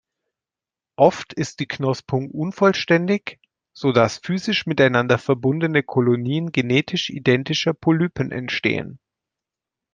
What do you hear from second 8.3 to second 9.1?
entstehen.